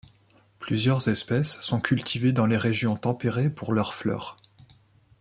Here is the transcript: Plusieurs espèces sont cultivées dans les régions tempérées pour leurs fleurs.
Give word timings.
Plusieurs 0.57 1.09
espèces 1.09 1.59
sont 1.59 1.79
cultivées 1.79 2.33
dans 2.33 2.47
les 2.47 2.57
régions 2.57 2.95
tempérées 2.97 3.51
pour 3.51 3.71
leurs 3.71 3.93
fleurs. 3.93 4.35